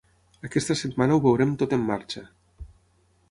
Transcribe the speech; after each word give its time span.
Aquesta 0.47 0.75
setmana 0.79 1.17
ho 1.17 1.21
veurem 1.27 1.53
tot 1.63 1.77
en 1.77 1.85
marxa. 1.91 2.23